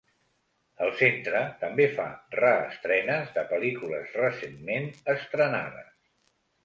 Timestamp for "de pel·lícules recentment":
3.35-4.89